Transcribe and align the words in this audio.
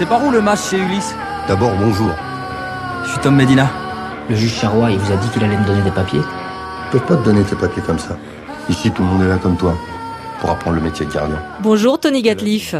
C'est 0.00 0.06
par 0.06 0.24
où 0.24 0.30
le 0.30 0.40
match 0.40 0.70
chez 0.70 0.78
Ulysse 0.78 1.14
D'abord, 1.46 1.74
bonjour. 1.76 2.10
Je 3.04 3.10
suis 3.10 3.20
Tom 3.20 3.36
Medina. 3.36 3.70
Le 4.30 4.34
juge 4.34 4.54
Charrois, 4.54 4.90
il 4.90 4.98
vous 4.98 5.12
a 5.12 5.16
dit 5.16 5.28
qu'il 5.28 5.44
allait 5.44 5.58
me 5.58 5.66
donner 5.66 5.82
des 5.82 5.90
papiers 5.90 6.22
Je 6.86 6.92
peux 6.98 7.04
pas 7.04 7.16
te 7.16 7.22
donner 7.22 7.44
tes 7.44 7.54
papiers 7.54 7.82
comme 7.82 7.98
ça. 7.98 8.16
Ici, 8.70 8.90
tout 8.90 9.02
le 9.02 9.08
monde 9.08 9.22
est 9.24 9.28
là 9.28 9.36
comme 9.36 9.58
toi, 9.58 9.76
pour 10.40 10.48
apprendre 10.48 10.76
le 10.76 10.82
métier 10.82 11.04
de 11.04 11.12
gardien. 11.12 11.36
Bonjour 11.60 12.00
Tony 12.00 12.22
Gatliff. 12.22 12.76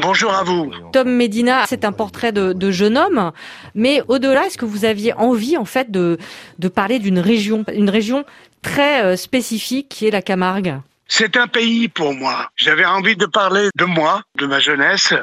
Bonjour 0.00 0.34
à 0.34 0.42
vous. 0.42 0.72
Tom 0.92 1.14
Medina, 1.14 1.62
c'est 1.68 1.84
un 1.84 1.92
portrait 1.92 2.32
de, 2.32 2.52
de 2.52 2.70
jeune 2.72 2.98
homme, 2.98 3.30
mais 3.76 4.02
au-delà, 4.08 4.46
est-ce 4.46 4.58
que 4.58 4.64
vous 4.64 4.84
aviez 4.84 5.12
envie 5.12 5.56
en 5.56 5.64
fait 5.64 5.92
de, 5.92 6.18
de 6.58 6.66
parler 6.66 6.98
d'une 6.98 7.20
région, 7.20 7.64
une 7.72 7.88
région 7.88 8.24
très 8.62 9.04
euh, 9.04 9.14
spécifique 9.14 9.88
qui 9.90 10.08
est 10.08 10.10
la 10.10 10.22
Camargue? 10.22 10.80
C'est 11.06 11.36
un 11.36 11.46
pays 11.46 11.86
pour 11.86 12.14
moi. 12.14 12.48
J'avais 12.56 12.84
envie 12.84 13.14
de 13.14 13.26
parler 13.26 13.68
de 13.76 13.84
moi, 13.84 14.22
de 14.40 14.46
ma 14.46 14.58
jeunesse. 14.58 15.14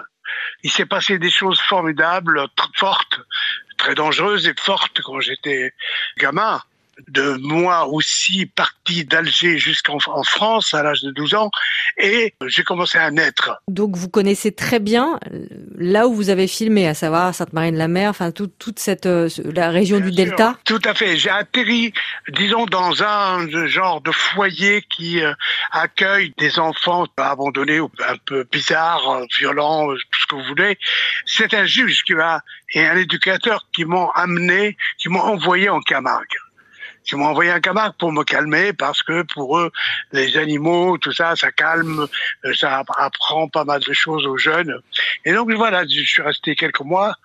Il 0.63 0.71
s'est 0.71 0.85
passé 0.85 1.17
des 1.17 1.29
choses 1.29 1.59
formidables, 1.59 2.47
fortes, 2.75 3.19
très 3.77 3.95
dangereuses 3.95 4.47
et 4.47 4.53
fortes 4.57 5.01
quand 5.01 5.19
j'étais 5.19 5.73
gamin. 6.17 6.61
De 7.07 7.37
moi 7.41 7.87
aussi 7.87 8.45
parti 8.45 9.05
d'Alger 9.05 9.57
jusqu'en 9.57 9.97
en 10.07 10.23
France 10.23 10.73
à 10.73 10.83
l'âge 10.83 11.01
de 11.01 11.11
12 11.11 11.33
ans 11.35 11.49
et 11.97 12.33
j'ai 12.47 12.63
commencé 12.63 12.97
à 12.97 13.09
naître. 13.09 13.59
Donc 13.67 13.95
vous 13.95 14.09
connaissez 14.09 14.51
très 14.51 14.79
bien 14.79 15.17
euh, 15.31 15.45
là 15.77 16.07
où 16.07 16.13
vous 16.13 16.29
avez 16.29 16.47
filmé, 16.47 16.87
à 16.87 16.93
savoir 16.93 17.33
Sainte-Marie-de-la-Mer, 17.33 18.09
enfin 18.09 18.31
tout- 18.31 18.51
toute 18.59 18.77
cette 18.79 19.05
euh, 19.07 19.29
la 19.55 19.69
région 19.69 19.99
du 19.99 20.07
sûr. 20.09 20.15
Delta. 20.15 20.57
Tout 20.65 20.81
à 20.85 20.93
fait. 20.93 21.17
J'ai 21.17 21.29
atterri, 21.31 21.93
disons, 22.29 22.65
dans 22.65 23.01
un 23.01 23.47
genre 23.67 24.01
de 24.01 24.11
foyer 24.11 24.83
qui 24.89 25.21
euh, 25.23 25.33
accueille 25.71 26.33
des 26.37 26.59
enfants 26.59 27.07
abandonnés 27.17 27.79
ou 27.79 27.89
un 28.07 28.17
peu 28.25 28.45
bizarres, 28.51 29.21
violents, 29.39 29.87
tout 29.87 30.19
ce 30.21 30.27
que 30.27 30.35
vous 30.35 30.43
voulez. 30.43 30.77
C'est 31.25 31.53
un 31.53 31.65
juge 31.65 32.03
qui 32.03 32.13
m'a 32.13 32.41
et 32.73 32.85
un 32.85 32.97
éducateur 32.97 33.65
qui 33.73 33.85
m'ont 33.85 34.09
amené, 34.11 34.77
qui 34.97 35.09
m'ont 35.09 35.21
envoyé 35.21 35.69
en 35.69 35.79
Camargue. 35.81 36.27
Qui 37.03 37.15
m'ont 37.15 37.25
envoyé 37.25 37.51
en 37.51 37.59
Camargue 37.59 37.95
pour 37.97 38.11
me 38.11 38.23
calmer 38.23 38.73
parce 38.73 39.01
que 39.01 39.23
pour 39.23 39.57
eux, 39.57 39.71
les 40.11 40.37
animaux, 40.37 40.97
tout 40.97 41.11
ça, 41.11 41.35
ça 41.35 41.51
calme, 41.51 42.07
euh, 42.45 42.53
ça 42.53 42.83
apprend 42.97 43.47
pas 43.47 43.65
mal 43.65 43.81
de 43.81 43.93
choses 43.93 44.25
aux 44.25 44.37
jeunes. 44.37 44.79
Et 45.25 45.33
donc 45.33 45.51
voilà, 45.51 45.83
je 45.85 46.03
suis 46.03 46.21
resté 46.21 46.55
quelques 46.55 46.81
mois. 46.81 47.15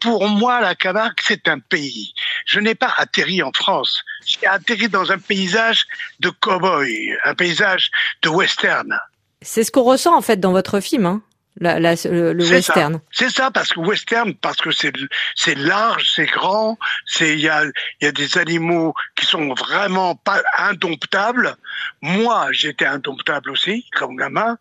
Pour 0.00 0.28
moi, 0.28 0.60
la 0.60 0.74
Camargue, 0.74 1.18
c'est 1.22 1.48
un 1.48 1.58
pays. 1.58 2.12
Je 2.44 2.58
n'ai 2.58 2.74
pas 2.74 2.92
atterri 2.96 3.42
en 3.42 3.52
France. 3.52 4.02
J'ai 4.26 4.46
atterri 4.46 4.88
dans 4.88 5.12
un 5.12 5.18
paysage 5.18 5.86
de 6.18 6.30
cow-boy, 6.30 7.16
un 7.24 7.34
paysage 7.34 7.90
de 8.22 8.28
western. 8.28 8.98
C'est 9.42 9.64
ce 9.64 9.70
qu'on 9.70 9.84
ressent 9.84 10.16
en 10.16 10.20
fait 10.20 10.38
dans 10.38 10.52
votre 10.52 10.80
film, 10.80 11.06
hein, 11.06 11.22
la, 11.58 11.80
la- 11.80 11.94
le, 12.04 12.34
western. 12.48 13.00
C'est 13.10 13.30
ça, 13.30 13.50
parce 13.50 13.72
que 13.72 13.80
western, 13.80 14.34
parce 14.34 14.56
que 14.58 14.70
c'est 14.70 14.92
c'est 15.34 15.56
large, 15.56 16.10
c'est 16.14 16.26
grand, 16.26 16.78
c'est 17.06 17.34
il 17.34 17.40
y 17.40 17.48
a 17.48 17.64
il 18.00 18.04
y 18.04 18.06
a 18.06 18.12
des 18.12 18.38
animaux 18.38 18.94
qui 19.16 19.26
sont 19.26 19.52
vraiment 19.54 20.14
pas 20.14 20.42
indomptables. 20.58 21.56
Moi, 22.02 22.48
j'étais 22.52 22.86
indomptable 22.86 23.50
aussi, 23.50 23.84
comme 23.98 24.16
gamin. 24.16 24.58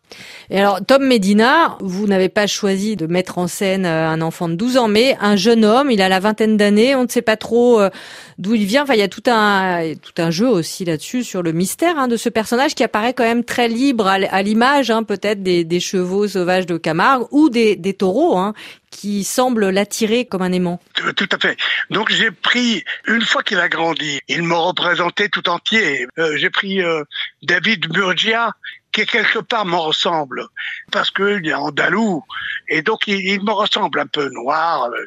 Et 0.49 0.59
alors, 0.59 0.83
Tom 0.85 1.05
Medina, 1.05 1.77
vous 1.79 2.07
n'avez 2.07 2.29
pas 2.29 2.47
choisi 2.47 2.95
de 2.95 3.07
mettre 3.07 3.37
en 3.37 3.47
scène 3.47 3.85
euh, 3.85 4.09
un 4.09 4.21
enfant 4.21 4.49
de 4.49 4.55
12 4.55 4.77
ans, 4.77 4.87
mais 4.87 5.15
un 5.21 5.35
jeune 5.35 5.63
homme, 5.63 5.91
il 5.91 6.01
a 6.01 6.09
la 6.09 6.19
vingtaine 6.19 6.57
d'années, 6.57 6.95
on 6.95 7.03
ne 7.03 7.07
sait 7.09 7.21
pas 7.21 7.37
trop 7.37 7.79
euh, 7.79 7.89
d'où 8.37 8.55
il 8.55 8.65
vient. 8.65 8.83
Enfin, 8.83 8.93
il 8.93 8.99
y 8.99 9.03
a 9.03 9.07
tout 9.07 9.23
un, 9.27 9.93
tout 10.01 10.21
un 10.21 10.31
jeu 10.31 10.47
aussi 10.47 10.85
là-dessus 10.85 11.23
sur 11.23 11.43
le 11.43 11.51
mystère 11.51 11.97
hein, 11.97 12.07
de 12.07 12.17
ce 12.17 12.29
personnage 12.29 12.75
qui 12.75 12.83
apparaît 12.83 13.13
quand 13.13 13.23
même 13.23 13.43
très 13.43 13.67
libre 13.67 14.07
à 14.07 14.41
l'image, 14.41 14.91
hein, 14.91 15.03
peut-être 15.03 15.43
des, 15.43 15.63
des 15.63 15.79
chevaux 15.79 16.27
sauvages 16.27 16.65
de 16.65 16.77
Camargue 16.79 17.27
ou 17.31 17.49
des, 17.49 17.93
taureaux 17.93 18.37
hein, 18.37 18.53
qui 18.89 19.23
semblent 19.23 19.69
l'attirer 19.69 20.25
comme 20.25 20.41
un 20.41 20.51
aimant. 20.51 20.79
Tout 20.93 21.13
tout 21.13 21.29
à 21.31 21.37
fait. 21.39 21.57
Donc 21.89 22.11
j'ai 22.11 22.31
pris, 22.31 22.83
une 23.07 23.21
fois 23.21 23.43
qu'il 23.43 23.59
a 23.59 23.69
grandi, 23.69 24.19
il 24.27 24.43
me 24.43 24.55
représentait 24.55 25.29
tout 25.29 25.47
entier. 25.49 26.07
Euh, 26.17 26.37
j'ai 26.37 26.49
pris 26.49 26.81
euh, 26.81 27.03
David 27.43 27.91
Murgia, 27.93 28.53
qui 28.91 29.05
quelque 29.05 29.39
part 29.39 29.65
me 29.65 29.75
ressemble, 29.75 30.47
parce 30.91 31.11
qu'il 31.11 31.47
est 31.47 31.53
andalou, 31.53 32.23
et 32.67 32.81
donc 32.81 33.07
il, 33.07 33.43
me 33.43 33.51
ressemble 33.51 33.99
un 33.99 34.07
peu 34.07 34.29
noir, 34.29 34.89
euh, 34.89 35.05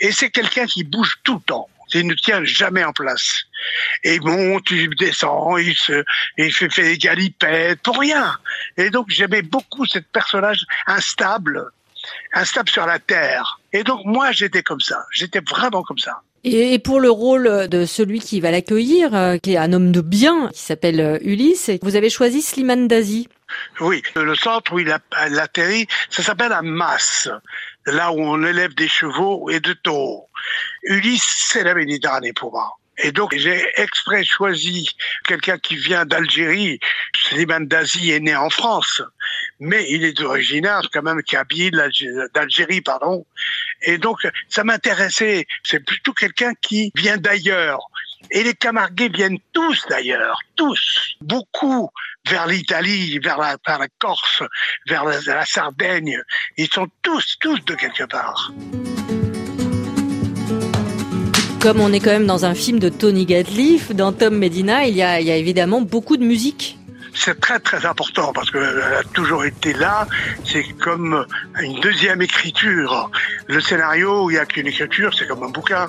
et 0.00 0.12
c'est 0.12 0.30
quelqu'un 0.30 0.66
qui 0.66 0.84
bouge 0.84 1.18
tout 1.24 1.34
le 1.34 1.40
temps. 1.40 1.68
Il 1.94 2.06
ne 2.06 2.14
tient 2.14 2.44
jamais 2.44 2.84
en 2.84 2.92
place. 2.92 3.44
Et 4.04 4.16
il 4.16 4.22
monte, 4.22 4.70
il 4.70 4.90
descend, 4.96 5.60
il 5.60 5.74
se, 5.74 6.04
il 6.38 6.52
fait, 6.52 6.70
fait 6.70 6.82
des 6.82 6.98
galipettes, 6.98 7.80
pour 7.82 7.98
rien. 7.98 8.36
Et 8.76 8.90
donc 8.90 9.06
j'aimais 9.08 9.42
beaucoup 9.42 9.86
ce 9.86 9.98
personnage 9.98 10.64
instable, 10.86 11.66
instable 12.32 12.68
sur 12.68 12.86
la 12.86 12.98
terre. 12.98 13.60
Et 13.72 13.84
donc 13.84 14.00
moi 14.04 14.32
j'étais 14.32 14.62
comme 14.62 14.80
ça, 14.80 15.04
j'étais 15.12 15.40
vraiment 15.40 15.82
comme 15.82 15.98
ça. 15.98 16.22
Et, 16.42 16.78
pour 16.78 17.00
le 17.00 17.10
rôle 17.10 17.68
de 17.68 17.84
celui 17.84 18.18
qui 18.18 18.40
va 18.40 18.50
l'accueillir, 18.50 19.14
euh, 19.14 19.36
qui 19.36 19.52
est 19.52 19.56
un 19.58 19.74
homme 19.74 19.92
de 19.92 20.00
bien, 20.00 20.48
qui 20.54 20.60
s'appelle 20.60 21.00
euh, 21.00 21.18
Ulysse, 21.20 21.70
vous 21.82 21.96
avez 21.96 22.08
choisi 22.08 22.40
Slimane 22.40 22.88
Dazi. 22.88 23.28
Oui, 23.80 24.02
le 24.16 24.34
centre 24.34 24.72
où 24.72 24.78
il 24.78 24.90
a 24.90 25.00
il 25.28 25.38
atterrit, 25.38 25.86
ça 26.08 26.22
s'appelle 26.22 26.52
un 26.52 26.62
mas, 26.62 27.28
là 27.86 28.12
où 28.12 28.20
on 28.20 28.44
élève 28.44 28.74
des 28.74 28.88
chevaux 28.88 29.50
et 29.50 29.60
de 29.60 29.72
taureaux. 29.72 30.28
Ulysse, 30.84 31.48
c'est 31.50 31.64
la 31.64 31.74
Méditerranée 31.74 32.32
pour 32.32 32.52
moi. 32.52 32.76
Et 33.02 33.12
donc, 33.12 33.34
j'ai 33.34 33.64
exprès 33.76 34.24
choisi 34.24 34.90
quelqu'un 35.26 35.58
qui 35.58 35.76
vient 35.76 36.04
d'Algérie. 36.04 36.78
Slimane 37.16 37.66
Dazi 37.66 38.10
est 38.10 38.20
né 38.20 38.36
en 38.36 38.50
France, 38.50 39.00
mais 39.58 39.86
il 39.88 40.04
est 40.04 40.20
originaire 40.20 40.82
quand 40.92 41.02
même 41.02 41.22
Kabyle, 41.22 41.82
d'Algérie, 42.34 42.82
pardon. 42.82 43.24
Et 43.82 43.96
donc, 43.96 44.18
ça 44.48 44.64
m'intéressait. 44.64 45.46
C'est 45.64 45.80
plutôt 45.80 46.12
quelqu'un 46.12 46.52
qui 46.60 46.92
vient 46.94 47.16
d'ailleurs. 47.16 47.80
Et 48.30 48.42
les 48.42 48.54
Camarguais 48.54 49.08
viennent 49.08 49.38
tous 49.52 49.84
d'ailleurs, 49.88 50.38
tous, 50.56 51.16
beaucoup 51.20 51.90
vers 52.28 52.46
l'Italie, 52.46 53.18
vers 53.18 53.38
la, 53.38 53.56
Corse, 53.98 54.42
vers 54.86 55.04
la, 55.04 55.46
Sardaigne. 55.46 56.20
Ils 56.56 56.68
sont 56.68 56.88
tous, 57.02 57.36
tous 57.40 57.64
de 57.64 57.74
quelque 57.74 58.04
part. 58.04 58.52
Comme 61.60 61.80
on 61.80 61.92
est 61.92 62.00
quand 62.00 62.10
même 62.10 62.26
dans 62.26 62.44
un 62.44 62.54
film 62.54 62.78
de 62.78 62.88
Tony 62.88 63.26
Gatliff, 63.26 63.92
dans 63.92 64.12
Tom 64.12 64.38
Medina, 64.38 64.86
il 64.86 64.94
y 64.94 65.02
a 65.02 65.18
évidemment 65.36 65.80
beaucoup 65.80 66.16
de 66.16 66.24
musique. 66.24 66.79
C'est 67.22 67.38
très 67.38 67.60
très 67.60 67.84
important 67.84 68.32
parce 68.32 68.50
qu'elle 68.50 68.82
a 68.82 69.04
toujours 69.12 69.44
été 69.44 69.74
là. 69.74 70.08
C'est 70.42 70.64
comme 70.80 71.26
une 71.60 71.78
deuxième 71.80 72.22
écriture. 72.22 73.10
Le 73.46 73.60
scénario, 73.60 74.24
où 74.24 74.30
il 74.30 74.34
n'y 74.34 74.38
a 74.38 74.46
qu'une 74.46 74.66
écriture, 74.66 75.12
c'est 75.12 75.26
comme 75.26 75.42
un 75.42 75.50
bouquin. 75.50 75.88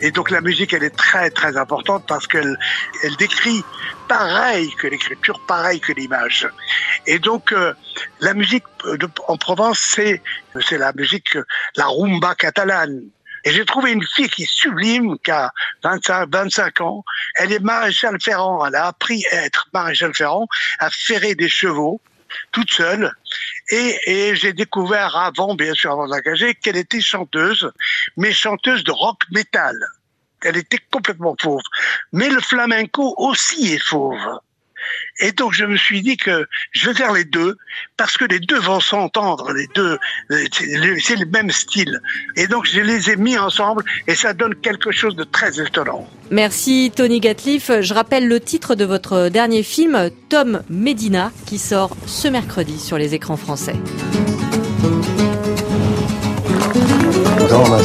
Et 0.00 0.10
donc 0.10 0.30
la 0.30 0.40
musique, 0.40 0.72
elle 0.72 0.82
est 0.82 0.96
très 0.96 1.30
très 1.30 1.56
importante 1.56 2.04
parce 2.08 2.26
qu'elle 2.26 2.56
elle 3.04 3.14
décrit 3.16 3.62
pareil 4.08 4.74
que 4.74 4.88
l'écriture, 4.88 5.40
pareil 5.46 5.78
que 5.80 5.92
l'image. 5.92 6.48
Et 7.06 7.20
donc 7.20 7.52
euh, 7.52 7.72
la 8.18 8.34
musique 8.34 8.64
de- 8.84 9.08
en 9.28 9.36
Provence, 9.36 9.78
c'est 9.78 10.20
c'est 10.68 10.78
la 10.78 10.92
musique, 10.94 11.38
la 11.76 11.86
rumba 11.86 12.34
catalane. 12.34 13.02
Et 13.44 13.52
j'ai 13.52 13.64
trouvé 13.64 13.92
une 13.92 14.04
fille 14.14 14.28
qui 14.28 14.44
est 14.44 14.50
sublime, 14.50 15.18
qui 15.18 15.30
a 15.30 15.50
25, 15.82 16.28
25 16.32 16.80
ans. 16.80 17.04
Elle 17.36 17.52
est 17.52 17.58
maréchal 17.60 18.16
Ferrand. 18.20 18.64
Elle 18.66 18.74
a 18.74 18.86
appris 18.86 19.24
à 19.32 19.44
être 19.44 19.68
maréchal 19.72 20.14
Ferrand, 20.14 20.46
à 20.78 20.90
ferrer 20.90 21.34
des 21.34 21.48
chevaux, 21.48 22.00
toute 22.52 22.72
seule. 22.72 23.12
Et, 23.70 23.96
et 24.06 24.36
j'ai 24.36 24.52
découvert 24.52 25.16
avant, 25.16 25.54
bien 25.54 25.74
sûr, 25.74 25.92
avant 25.92 26.06
de 26.06 26.12
l'engager, 26.12 26.54
qu'elle 26.54 26.76
était 26.76 27.00
chanteuse, 27.00 27.70
mais 28.16 28.32
chanteuse 28.32 28.84
de 28.84 28.92
rock 28.92 29.22
metal. 29.30 29.76
Elle 30.44 30.56
était 30.56 30.80
complètement 30.90 31.36
fauve. 31.40 31.62
Mais 32.12 32.28
le 32.28 32.40
flamenco 32.40 33.14
aussi 33.16 33.72
est 33.72 33.82
fauve. 33.82 34.40
Et 35.20 35.32
donc 35.32 35.52
je 35.52 35.64
me 35.64 35.76
suis 35.76 36.02
dit 36.02 36.16
que 36.16 36.46
je 36.72 36.88
vais 36.88 36.94
faire 36.94 37.12
les 37.12 37.24
deux 37.24 37.56
parce 37.96 38.16
que 38.16 38.24
les 38.24 38.40
deux 38.40 38.58
vont 38.58 38.80
s'entendre, 38.80 39.52
les 39.52 39.68
deux, 39.74 39.98
euh, 40.30 40.44
c'est 40.50 41.16
le 41.16 41.26
même 41.26 41.50
style. 41.50 42.00
Et 42.36 42.46
donc 42.46 42.66
je 42.66 42.80
les 42.80 43.10
ai 43.10 43.16
mis 43.16 43.38
ensemble 43.38 43.84
et 44.06 44.14
ça 44.14 44.32
donne 44.32 44.54
quelque 44.56 44.90
chose 44.90 45.16
de 45.16 45.24
très 45.24 45.60
étonnant. 45.60 46.08
Merci 46.30 46.92
Tony 46.94 47.20
Gatliff. 47.20 47.70
Je 47.80 47.94
rappelle 47.94 48.28
le 48.28 48.40
titre 48.40 48.74
de 48.74 48.84
votre 48.84 49.28
dernier 49.28 49.62
film, 49.62 50.10
Tom 50.28 50.62
Medina, 50.70 51.30
qui 51.46 51.58
sort 51.58 51.96
ce 52.06 52.28
mercredi 52.28 52.78
sur 52.78 52.98
les 52.98 53.14
écrans 53.14 53.36
français. 53.36 53.76
Donna 57.48 57.78